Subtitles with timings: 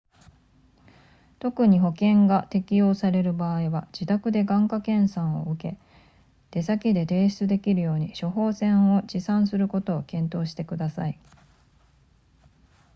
[1.37, 5.77] 特に保険が適用される場合は自宅で眼科検査を受け
[6.49, 11.19] 出先で提出できるように処方箋を持参することを検討してください